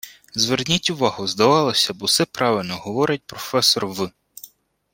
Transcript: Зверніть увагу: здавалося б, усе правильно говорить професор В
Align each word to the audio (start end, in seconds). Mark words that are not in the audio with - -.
Зверніть 0.35 0.89
увагу: 0.89 1.27
здавалося 1.27 1.93
б, 1.93 2.03
усе 2.03 2.25
правильно 2.25 2.75
говорить 2.77 3.21
професор 3.27 3.87
В 3.87 4.11